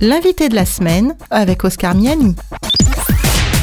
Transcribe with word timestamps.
L'invité 0.00 0.48
de 0.48 0.54
la 0.54 0.64
semaine 0.64 1.16
avec 1.28 1.64
Oscar 1.64 1.96
Miani. 1.96 2.36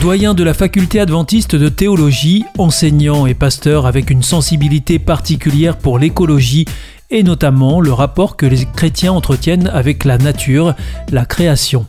Doyen 0.02 0.34
de 0.34 0.44
la 0.44 0.54
faculté 0.54 1.00
adventiste 1.00 1.56
de 1.56 1.70
théologie, 1.70 2.44
enseignant 2.58 3.26
et 3.26 3.34
pasteur 3.34 3.86
avec 3.86 4.10
une 4.10 4.22
sensibilité 4.22 5.00
particulière 5.00 5.78
pour 5.78 5.98
l'écologie 5.98 6.66
et 7.10 7.24
notamment 7.24 7.80
le 7.80 7.94
rapport 7.94 8.36
que 8.36 8.46
les 8.46 8.66
chrétiens 8.66 9.14
entretiennent 9.14 9.68
avec 9.68 10.04
la 10.04 10.18
nature, 10.18 10.76
la 11.10 11.26
création. 11.26 11.86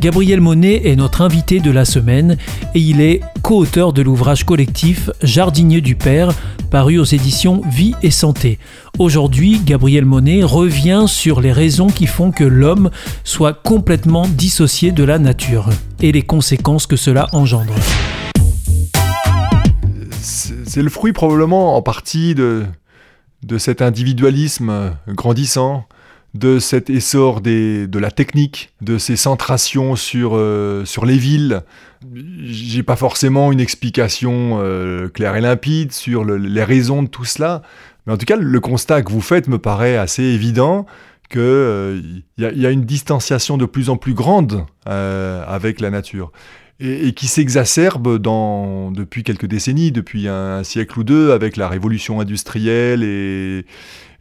Gabriel 0.00 0.40
Monet 0.40 0.88
est 0.88 0.96
notre 0.96 1.20
invité 1.20 1.60
de 1.60 1.70
la 1.70 1.84
semaine 1.84 2.38
et 2.74 2.80
il 2.80 3.02
est 3.02 3.20
co-auteur 3.42 3.92
de 3.92 4.00
l'ouvrage 4.00 4.44
collectif 4.44 5.10
Jardinier 5.22 5.82
du 5.82 5.96
Père, 5.96 6.30
paru 6.72 6.98
aux 6.98 7.04
éditions 7.04 7.60
Vie 7.70 7.92
et 8.02 8.10
Santé. 8.10 8.58
Aujourd'hui, 8.98 9.60
Gabriel 9.62 10.06
Monet 10.06 10.42
revient 10.42 11.04
sur 11.06 11.42
les 11.42 11.52
raisons 11.52 11.88
qui 11.88 12.06
font 12.06 12.32
que 12.32 12.44
l'homme 12.44 12.90
soit 13.24 13.52
complètement 13.52 14.26
dissocié 14.26 14.90
de 14.90 15.04
la 15.04 15.18
nature 15.18 15.68
et 16.00 16.12
les 16.12 16.22
conséquences 16.22 16.86
que 16.86 16.96
cela 16.96 17.26
engendre. 17.32 17.74
C'est 20.22 20.80
le 20.80 20.88
fruit 20.88 21.12
probablement 21.12 21.76
en 21.76 21.82
partie 21.82 22.34
de, 22.34 22.64
de 23.42 23.58
cet 23.58 23.82
individualisme 23.82 24.92
grandissant, 25.08 25.84
de 26.34 26.58
cet 26.58 26.88
essor 26.88 27.40
de 27.42 27.98
la 27.98 28.10
technique, 28.10 28.72
de 28.80 28.98
ces 28.98 29.16
centrations 29.16 29.96
sur, 29.96 30.32
euh, 30.34 30.84
sur 30.84 31.04
les 31.04 31.18
villes. 31.18 31.62
J'ai 32.42 32.82
pas 32.82 32.96
forcément 32.96 33.52
une 33.52 33.60
explication 33.60 34.58
euh, 34.60 35.08
claire 35.08 35.36
et 35.36 35.40
limpide 35.40 35.92
sur 35.92 36.24
les 36.24 36.64
raisons 36.64 37.02
de 37.02 37.08
tout 37.08 37.24
cela, 37.24 37.62
mais 38.06 38.14
en 38.14 38.16
tout 38.16 38.26
cas, 38.26 38.36
le 38.36 38.60
constat 38.60 39.02
que 39.02 39.12
vous 39.12 39.20
faites 39.20 39.46
me 39.46 39.58
paraît 39.58 39.96
assez 39.96 40.22
évident 40.22 40.86
qu'il 41.30 41.40
euh, 41.40 42.00
y, 42.38 42.66
a 42.66 42.70
une 42.70 42.84
distanciation 42.84 43.56
de 43.56 43.66
plus 43.66 43.90
en 43.90 43.96
plus 43.96 44.14
grande 44.14 44.64
avec 44.84 45.80
la 45.80 45.90
nature 45.90 46.32
et, 46.82 47.12
qui 47.12 47.28
s'exacerbe 47.28 48.18
depuis 48.18 49.22
quelques 49.22 49.46
décennies, 49.46 49.92
depuis 49.92 50.28
un, 50.28 50.64
siècle 50.64 50.98
ou 50.98 51.04
deux, 51.04 51.30
avec 51.32 51.56
la 51.56 51.68
révolution 51.68 52.20
industrielle 52.20 53.02
et, 53.04 53.64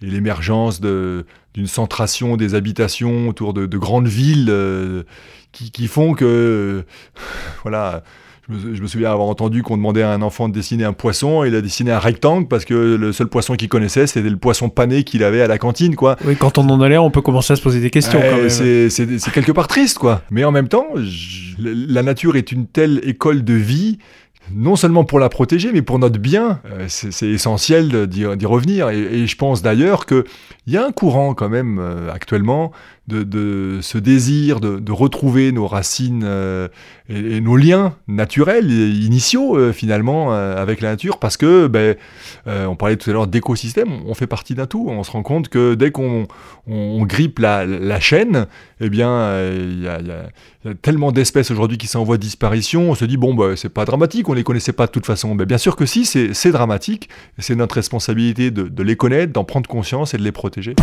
l'émergence 0.04 0.82
d'une 0.82 1.68
centration 1.68 2.36
des 2.36 2.56
habitations 2.56 3.28
autour 3.28 3.54
de, 3.54 3.78
grandes 3.78 4.08
villes 4.08 4.48
euh, 4.50 5.04
qui, 5.52 5.88
font 5.88 6.14
que, 6.14 6.86
voilà, 7.62 8.04
je 8.52 8.82
me, 8.82 8.88
souviens 8.88 9.12
avoir 9.12 9.28
entendu 9.28 9.64
qu'on 9.64 9.78
demandait 9.78 10.02
à 10.02 10.12
un 10.12 10.22
enfant 10.22 10.50
de 10.50 10.54
dessiner 10.54 10.84
un 10.84 10.94
poisson, 10.94 11.44
et 11.44 11.48
il 11.48 11.56
a 11.56 11.62
dessiné 11.62 11.92
un 11.92 12.00
rectangle 12.00 12.48
parce 12.48 12.66
que 12.66 12.74
le 12.74 13.14
seul 13.14 13.28
poisson 13.28 13.56
qu'il 13.56 13.70
connaissait, 13.70 14.08
c'était 14.08 14.30
le 14.30 14.38
poisson 14.38 14.70
pané 14.70 15.04
qu'il 15.04 15.24
avait 15.24 15.42
à 15.42 15.48
la 15.48 15.58
cantine, 15.58 15.96
quoi. 15.96 16.18
Oui, 16.26 16.36
quand 16.36 16.58
on 16.58 16.70
en 16.70 16.82
a 16.82 16.90
l'air, 16.90 17.04
on 17.04 17.12
peut 17.12 17.22
commencer 17.22 17.54
à 17.54 17.56
se 17.56 17.62
poser 17.62 17.80
des 17.80 17.90
questions. 17.90 18.22
c'est 18.50 19.32
quelque 19.34 19.52
part 19.52 19.68
triste, 19.68 19.98
quoi. 19.98 20.22
Mais 20.32 20.44
en 20.44 20.52
même 20.52 20.68
temps, 20.68 20.88
la 21.60 22.04
nature 22.04 22.36
est 22.36 22.52
une 22.52 22.68
telle 22.68 23.02
école 23.04 23.44
de 23.44 23.54
vie 23.54 23.98
non 24.54 24.76
seulement 24.76 25.04
pour 25.04 25.20
la 25.20 25.30
protéger, 25.30 25.72
mais 25.72 25.82
pour 25.82 26.00
notre 26.00 26.20
bien. 26.20 26.60
Euh, 26.66 26.86
c'est 26.88 27.30
essentiel 27.30 28.08
d'y 28.08 28.46
revenir. 28.46 28.90
Et, 28.90 29.28
je 29.28 29.36
pense 29.36 29.62
d'ailleurs 29.62 30.06
qu'il 30.06 30.24
y 30.68 30.78
a 30.78 30.86
un 30.86 30.92
courant 30.92 31.34
quand 31.34 31.50
même 31.50 31.80
euh, 31.80 32.12
actuellement 32.12 32.72
de, 33.12 33.80
ce 33.82 33.98
désir 33.98 34.60
de, 34.60 34.92
retrouver 34.92 35.52
nos 35.52 35.68
racines 35.68 36.24
euh, 36.24 36.68
et, 37.10 37.42
nos 37.42 37.56
liens 37.56 37.96
naturels, 38.08 38.70
initiaux 38.72 39.58
euh, 39.58 39.72
finalement, 39.72 40.34
euh, 40.34 40.56
avec 40.56 40.82
la 40.82 40.92
nature, 40.92 41.18
parce 41.20 41.38
que, 41.38 41.68
ben, 41.68 41.96
on 42.46 42.76
parlait 42.76 42.98
tout 42.98 43.10
à 43.10 43.14
l'heure 43.14 43.28
d'écosystème, 43.28 43.90
on 44.06 44.14
fait 44.14 44.28
partie 44.28 44.56
d'un 44.56 44.66
tout. 44.66 44.88
On 44.90 45.04
se 45.04 45.12
rend 45.12 45.24
compte 45.24 45.50
que 45.50 45.76
dès 45.76 45.92
qu'on 45.92 46.28
grippe 47.06 47.40
la, 47.40 48.00
chaîne, 48.00 48.48
eh 48.80 48.90
bien, 48.90 49.40
il 49.52 49.84
y, 49.84 49.88
a 49.88 50.74
tellement 50.82 51.12
d'espèces 51.12 51.52
aujourd'hui 51.52 51.78
qui 51.78 51.88
sont 51.88 52.00
en 52.00 52.06
de 52.06 52.18
disparition, 52.18 52.92
on 52.92 52.96
se 52.96 53.06
dit, 53.06 53.18
bon, 53.18 53.34
ben, 53.34 53.56
c'est 53.56 53.70
pas 53.70 53.86
dramatique, 53.86 54.28
on 54.30 54.34
les 54.34 54.44
connaissait 54.44 54.74
pas 54.74 54.88
de 54.88 54.92
toute 54.92 55.06
façon. 55.06 55.36
Ben, 55.36 55.46
bien 55.46 55.58
sûr 55.58 55.76
que 55.76 55.86
si, 55.86 56.06
c'est 56.06 56.52
dramatique, 56.52 57.10
c'est 57.38 57.56
notre 57.56 57.76
responsabilité 57.76 58.52
de 58.52 58.84
les 58.84 58.96
connaître, 58.96 59.34
d'en 59.34 59.44
prendre 59.44 59.70
conscience 59.70 60.14
et 60.14 60.18
de 60.18 60.24
les 60.24 60.32
protéger. 60.32 60.76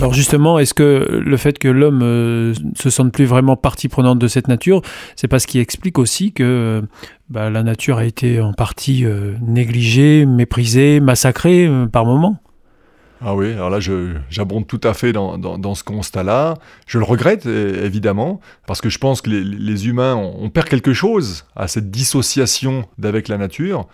Alors 0.00 0.14
justement, 0.14 0.58
est-ce 0.58 0.72
que 0.72 1.20
le 1.22 1.36
fait 1.36 1.58
que 1.58 1.68
l'homme 1.68 2.00
euh, 2.02 2.54
se 2.74 2.88
sente 2.88 3.12
plus 3.12 3.26
vraiment 3.26 3.56
partie 3.56 3.88
prenante 3.88 4.18
de 4.18 4.28
cette 4.28 4.48
nature, 4.48 4.80
c'est 5.14 5.28
pas 5.28 5.38
ce 5.38 5.46
qui 5.46 5.58
explique 5.58 5.98
aussi 5.98 6.32
que 6.32 6.42
euh, 6.42 6.82
bah, 7.28 7.50
la 7.50 7.62
nature 7.62 7.98
a 7.98 8.06
été 8.06 8.40
en 8.40 8.54
partie 8.54 9.04
euh, 9.04 9.34
négligée, 9.42 10.24
méprisée, 10.24 11.00
massacrée 11.00 11.70
par 11.92 12.06
moments 12.06 12.38
ah 13.22 13.34
oui, 13.34 13.52
alors 13.52 13.68
là, 13.68 13.80
j'abonde 14.30 14.66
tout 14.66 14.80
à 14.82 14.94
fait 14.94 15.12
dans, 15.12 15.74
ce 15.74 15.84
constat-là. 15.84 16.54
Je 16.86 16.96
le 16.96 17.04
regrette, 17.04 17.44
évidemment, 17.44 18.40
parce 18.66 18.80
que 18.80 18.88
je 18.88 18.96
pense 18.96 19.20
que 19.20 19.28
les, 19.28 19.88
humains, 19.88 20.14
on, 20.14 20.48
perd 20.48 20.70
quelque 20.70 20.94
chose 20.94 21.44
à 21.54 21.68
cette 21.68 21.90
dissociation 21.90 22.86
d'avec 22.96 23.28
la 23.28 23.36
nature. 23.36 23.86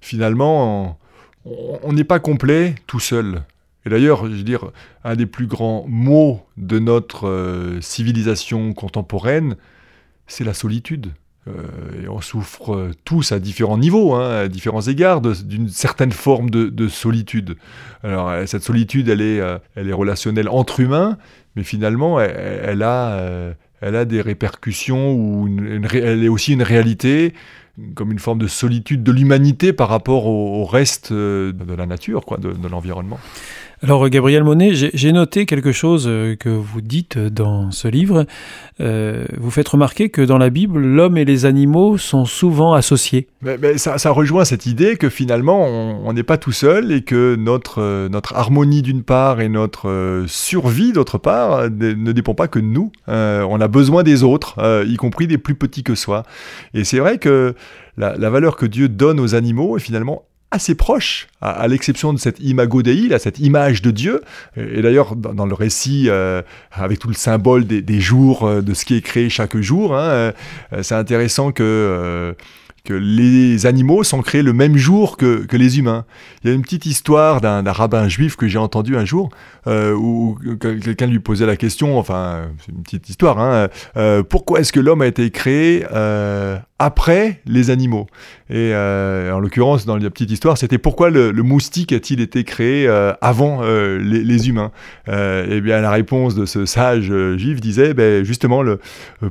Finalement, 0.00 0.98
on 1.44 1.92
n'est 1.92 2.02
pas 2.02 2.18
complet 2.18 2.74
tout 2.86 2.98
seul. 2.98 3.42
Et 3.84 3.90
d'ailleurs, 3.90 4.26
je 4.26 4.36
veux 4.36 4.42
dire, 4.42 4.70
un 5.04 5.16
des 5.16 5.26
plus 5.26 5.46
grands 5.46 5.84
mots 5.88 6.42
de 6.56 6.78
notre 6.78 7.28
euh, 7.28 7.80
civilisation 7.80 8.72
contemporaine, 8.72 9.56
c'est 10.26 10.44
la 10.44 10.54
solitude. 10.54 11.10
Euh, 11.48 12.04
et 12.04 12.08
on 12.08 12.20
souffre 12.20 12.74
euh, 12.74 12.90
tous 13.04 13.32
à 13.32 13.40
différents 13.40 13.78
niveaux, 13.78 14.14
hein, 14.14 14.42
à 14.42 14.48
différents 14.48 14.82
égards, 14.82 15.20
d'une 15.20 15.68
certaine 15.68 16.12
forme 16.12 16.50
de, 16.50 16.88
solitude. 16.88 17.56
Alors, 18.04 18.32
cette 18.46 18.62
solitude, 18.62 19.08
elle 19.08 19.20
est, 19.20 19.40
elle 19.74 19.88
est 19.88 19.92
relationnelle 19.92 20.48
entre 20.48 20.80
humains, 20.80 21.18
mais 21.56 21.64
finalement, 21.64 22.20
elle, 22.20 22.82
a, 22.82 23.54
elle 23.80 23.96
a 23.96 24.04
des 24.04 24.20
répercussions, 24.20 25.12
ou 25.14 25.48
elle 25.92 26.24
est 26.24 26.28
aussi 26.28 26.52
une 26.52 26.62
réalité, 26.62 27.34
comme 27.94 28.12
une 28.12 28.18
forme 28.18 28.38
de 28.38 28.46
solitude 28.46 29.02
de 29.02 29.12
l'humanité 29.12 29.72
par 29.72 29.88
rapport 29.88 30.26
au, 30.26 30.64
reste 30.64 31.12
de 31.12 31.74
la 31.76 31.86
nature, 31.86 32.24
quoi, 32.24 32.38
de 32.38 32.68
l'environnement. 32.68 33.18
Alors 33.84 34.08
Gabriel 34.08 34.44
Monet, 34.44 34.74
j'ai 34.74 35.10
noté 35.10 35.44
quelque 35.44 35.72
chose 35.72 36.04
euh, 36.06 36.36
que 36.36 36.48
vous 36.48 36.80
dites 36.80 37.18
dans 37.18 37.72
ce 37.72 37.88
livre. 37.88 38.26
Euh, 38.80 39.24
vous 39.38 39.50
faites 39.50 39.68
remarquer 39.68 40.08
que 40.08 40.22
dans 40.22 40.38
la 40.38 40.50
Bible, 40.50 40.78
l'homme 40.78 41.18
et 41.18 41.24
les 41.24 41.46
animaux 41.46 41.98
sont 41.98 42.24
souvent 42.24 42.74
associés. 42.74 43.26
Mais, 43.42 43.78
ça, 43.78 44.10
rejoint 44.10 44.44
cette 44.44 44.66
idée 44.66 44.96
que 44.96 45.08
finalement, 45.08 45.66
on 45.66 46.12
n'est 46.12 46.22
pas 46.22 46.38
tout 46.38 46.52
seul 46.52 46.92
et 46.92 47.02
que 47.02 47.34
notre, 47.34 47.82
euh, 47.82 48.08
notre 48.08 48.36
harmonie 48.36 48.82
d'une 48.82 49.02
part 49.02 49.40
et 49.40 49.48
notre 49.48 50.22
survie 50.28 50.92
d'autre 50.92 51.18
part 51.18 51.68
ne, 51.68 52.12
dépend 52.12 52.34
pas 52.34 52.46
que 52.46 52.60
de 52.60 52.66
nous. 52.66 52.92
on 53.08 53.60
a 53.60 53.68
besoin 53.68 54.04
des 54.04 54.22
autres, 54.22 54.84
y 54.86 54.96
compris 54.96 55.26
des 55.26 55.38
plus 55.38 55.56
petits 55.56 55.82
que 55.82 55.96
soi. 55.96 56.22
Et 56.72 56.84
c'est 56.84 57.00
vrai 57.00 57.18
que 57.18 57.56
la, 57.96 58.30
valeur 58.30 58.56
que 58.56 58.66
Dieu 58.66 58.88
donne 58.88 59.20
aux 59.20 59.34
animaux 59.34 59.76
est 59.76 59.80
finalement 59.80 60.24
assez 60.52 60.74
proche, 60.74 61.28
à, 61.40 61.66
l'exception 61.66 62.12
de 62.12 62.18
cette 62.18 62.38
imago 62.38 62.82
Dei, 62.82 63.08
là, 63.08 63.18
cette 63.18 63.40
image 63.40 63.80
de 63.82 63.90
Dieu. 63.90 64.20
Et, 64.56 64.82
d'ailleurs, 64.82 65.16
dans, 65.16 65.46
le 65.46 65.54
récit, 65.54 66.04
euh, 66.08 66.42
avec 66.70 66.98
tout 66.98 67.08
le 67.08 67.14
symbole 67.14 67.64
des, 67.64 68.00
jours, 68.00 68.46
euh, 68.46 68.60
de 68.60 68.74
ce 68.74 68.84
qui 68.84 68.94
est 68.94 69.00
créé 69.00 69.30
chaque 69.30 69.56
jour, 69.56 69.96
hein, 69.96 70.08
euh, 70.10 70.32
c'est 70.82 70.94
intéressant 70.94 71.52
que 71.52 72.36
les 72.88 73.64
animaux 73.64 74.02
sont 74.02 74.20
créés 74.20 74.42
le 74.42 74.52
même 74.52 74.76
jour 74.76 75.16
que, 75.16 75.46
les 75.52 75.78
humains. 75.78 76.04
Il 76.44 76.50
y 76.50 76.52
a 76.52 76.54
une 76.54 76.62
petite 76.62 76.84
histoire 76.84 77.40
d'un 77.40 77.62
rabbin 77.72 78.08
juif 78.08 78.36
que 78.36 78.46
j'ai 78.46 78.58
entendu 78.58 78.98
un 78.98 79.06
jour, 79.06 79.30
où 79.66 80.36
quelqu'un 80.60 81.06
lui 81.06 81.20
posait 81.20 81.46
la 81.46 81.56
question, 81.56 81.98
enfin, 81.98 82.48
c'est 82.58 82.72
une 82.72 82.82
petite 82.82 83.08
histoire, 83.08 83.38
hein, 83.38 83.68
pourquoi 84.28 84.60
est-ce 84.60 84.72
que 84.72 84.80
l'homme 84.80 85.00
a 85.00 85.06
été 85.06 85.30
créé 85.30 85.86
après 86.82 87.40
les 87.46 87.70
animaux 87.70 88.08
Et 88.50 88.72
euh, 88.74 89.32
en 89.32 89.38
l'occurrence, 89.38 89.86
dans 89.86 89.96
la 89.96 90.10
petite 90.10 90.32
histoire, 90.32 90.58
c'était 90.58 90.78
pourquoi 90.78 91.10
le, 91.10 91.32
moustique 91.32 91.92
a-t-il 91.92 92.20
été 92.20 92.42
créé 92.42 92.88
euh, 92.88 93.12
avant 93.20 93.60
euh, 93.62 93.98
les, 93.98 94.24
les, 94.24 94.48
humains? 94.48 94.72
Eh 95.06 95.60
bien, 95.60 95.80
la 95.80 95.90
réponse 95.90 96.34
de 96.34 96.44
ce 96.44 96.66
sage 96.66 97.12
juif 97.36 97.60
disait, 97.60 97.94
ben, 97.94 98.24
justement, 98.24 98.62
le, 98.62 98.80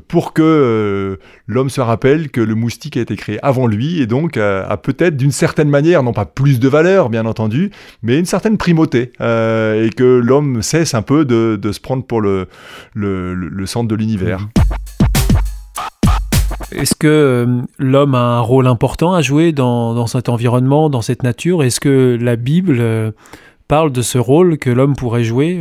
pour 0.07 0.31
que 0.31 1.19
l'homme 1.51 1.69
se 1.69 1.81
rappelle 1.81 2.29
que 2.29 2.41
le 2.41 2.55
moustique 2.55 2.97
a 2.97 3.01
été 3.01 3.15
créé 3.15 3.37
avant 3.43 3.67
lui 3.67 4.01
et 4.01 4.07
donc 4.07 4.37
euh, 4.37 4.65
a 4.67 4.77
peut-être 4.77 5.17
d'une 5.17 5.31
certaine 5.31 5.69
manière, 5.69 6.01
non 6.03 6.13
pas 6.13 6.25
plus 6.25 6.59
de 6.59 6.67
valeur 6.67 7.09
bien 7.09 7.25
entendu, 7.25 7.71
mais 8.01 8.17
une 8.17 8.25
certaine 8.25 8.57
primauté 8.57 9.11
euh, 9.19 9.85
et 9.85 9.89
que 9.89 10.03
l'homme 10.03 10.61
cesse 10.61 10.93
un 10.93 11.01
peu 11.01 11.25
de, 11.25 11.71
se 11.71 11.79
prendre 11.79 12.05
pour 12.05 12.21
le, 12.21 12.47
le, 12.93 13.65
centre 13.65 13.87
de 13.87 13.95
l'univers. 13.95 14.47
Est-ce 16.71 16.95
que 16.95 17.07
euh, 17.07 17.61
l'homme 17.79 18.15
a 18.15 18.37
un 18.37 18.39
rôle 18.39 18.67
important 18.67 19.13
à 19.13 19.21
jouer 19.21 19.51
dans, 19.51 20.07
cet 20.07 20.29
environnement, 20.29 20.89
dans 20.89 21.01
cette 21.01 21.23
nature? 21.23 21.63
Est-ce 21.63 21.79
que 21.79 22.17
la 22.19 22.35
Bible 22.35 23.13
parle 23.67 23.91
de 23.91 24.01
ce 24.01 24.17
rôle 24.17 24.57
que 24.57 24.69
l'homme 24.69 24.95
pourrait 24.95 25.23
jouer 25.23 25.59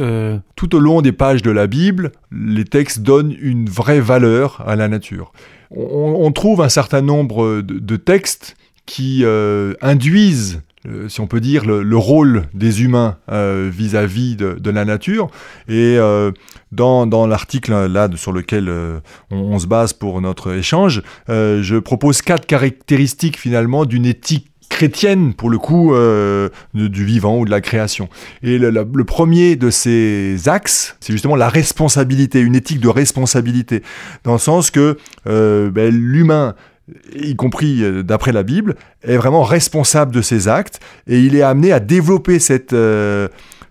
Tout 0.57 0.75
au 0.75 0.79
long 0.79 1.03
des 1.03 1.13
pages 1.13 1.43
de 1.43 1.51
la 1.51 1.67
Bible, 1.67 2.13
les 2.33 2.65
textes 2.65 3.01
donnent 3.01 3.35
une 3.41 3.69
vraie 3.69 4.01
valeur 4.01 4.63
à 4.67 4.77
la 4.77 4.89
nature. 4.89 5.33
On, 5.73 6.33
trouve 6.33 6.63
un 6.63 6.69
certain 6.69 7.01
nombre 7.01 7.61
de, 7.61 7.97
textes 7.97 8.57
qui 8.87 9.21
euh, 9.25 9.75
induisent 9.81 10.63
si 11.09 11.21
on 11.21 11.27
peut 11.27 11.41
dire, 11.41 11.65
le, 11.67 11.97
rôle 11.97 12.45
des 12.55 12.83
humains 12.83 13.19
vis-à-vis 13.29 14.37
de, 14.37 14.71
la 14.71 14.85
nature. 14.85 15.31
Et 15.69 15.99
dans, 16.73 17.07
dans 17.07 17.27
l'article 17.27 17.87
là 17.87 18.09
sur 18.17 18.33
lequel 18.33 18.73
on, 19.31 19.59
se 19.59 19.67
base 19.67 19.93
pour 19.93 20.21
notre 20.21 20.53
échange, 20.53 21.03
je 21.29 21.79
propose 21.79 22.23
quatre 22.23 22.47
caractéristiques 22.47 23.39
finalement 23.39 23.85
d'une 23.85 24.07
éthique 24.07 24.51
chrétienne, 24.71 25.35
pour 25.35 25.51
le 25.51 25.59
coup, 25.59 25.93
euh, 25.93 26.49
du 26.73 27.05
vivant 27.05 27.37
ou 27.37 27.45
de 27.45 27.51
la 27.51 27.61
création. 27.61 28.09
Et 28.43 28.57
le, 28.57 29.05
premier 29.05 29.57
de 29.57 29.69
ces 29.69 30.49
axes, 30.49 30.97
c'est 31.01 31.13
justement 31.13 31.37
la 31.37 31.51
responsabilité, 31.51 32.41
une 32.41 32.55
éthique 32.55 32.81
de 32.81 32.89
responsabilité, 32.89 33.83
dans 34.25 34.33
le 34.33 34.39
sens 34.39 34.71
que 34.71 34.97
euh, 35.27 35.71
ben, 35.71 35.95
l'humain 35.95 36.55
y 37.15 37.37
compris 37.37 37.83
euh, 37.83 38.03
d'après 38.03 38.33
la 38.33 38.43
Bible, 38.43 38.77
est 39.03 39.17
vraiment 39.17 39.43
responsable 39.43 40.15
de 40.15 40.23
ses 40.23 40.49
actes 40.49 40.81
et 41.07 41.21
il 41.21 41.37
est 41.37 41.43
amené 41.43 41.73
à 41.73 41.81
développer 41.81 42.39
cette, 42.39 42.75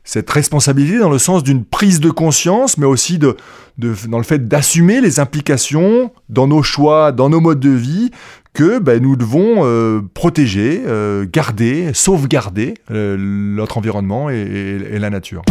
cette 0.03 0.29
responsabilité 0.29 0.97
dans 0.99 1.09
le 1.09 1.19
sens 1.19 1.43
d'une 1.43 1.63
prise 1.63 1.99
de 1.99 2.09
conscience, 2.09 2.77
mais 2.77 2.85
aussi 2.85 3.19
de, 3.19 3.37
dans 3.77 4.17
le 4.17 4.23
fait 4.23 4.47
d'assumer 4.47 5.01
les 5.01 5.19
implications 5.19 6.11
dans 6.29 6.47
nos 6.47 6.63
choix, 6.63 7.11
dans 7.11 7.29
nos 7.29 7.39
modes 7.39 7.59
de 7.59 7.69
vie, 7.69 8.11
que 8.53 8.79
ben, 8.79 9.01
nous 9.01 9.15
devons 9.15 9.65
euh, 9.65 10.01
protéger, 10.13 10.81
euh, 10.85 11.25
garder, 11.31 11.91
sauvegarder 11.93 12.73
euh, 12.91 13.15
notre 13.19 13.77
environnement 13.77 14.29
et, 14.29 14.97
la 14.99 15.09
nature. 15.09 15.43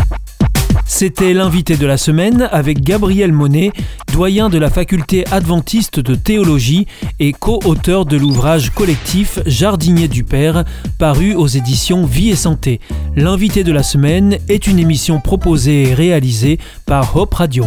C'était 0.91 1.35
l'invité 1.35 1.77
de 1.77 1.87
la 1.87 1.99
semaine 1.99 2.49
avec 2.51 2.83
Gabriel 2.83 3.31
Monet, 3.31 3.73
doyen 4.11 4.49
de 4.49 4.59
la 4.59 4.71
faculté 4.71 5.25
adventiste 5.31 6.01
de 6.01 6.15
théologie 6.15 6.87
et 7.21 7.33
co-auteur 7.33 8.07
de 8.07 8.17
l'ouvrage 8.17 8.71
collectif 8.71 9.39
Jardinier 9.45 10.09
du 10.09 10.25
Père, 10.25 10.65
paru 10.99 11.35
aux 11.35 11.47
éditions 11.47 12.07
Vie 12.07 12.31
et 12.31 12.37
Santé. 12.37 12.81
L'invité 13.17 13.65
de 13.65 13.71
la 13.71 13.83
semaine 13.83 14.39
est 14.49 14.67
une 14.67 14.79
émission 14.79 15.21
proposée 15.21 15.91
et 15.91 15.95
réalisée 15.95 16.59
par 16.87 17.15
Hope 17.15 17.35
Radio. 17.35 17.67